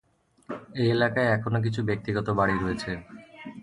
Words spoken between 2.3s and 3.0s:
বাড়ি রয়েছে।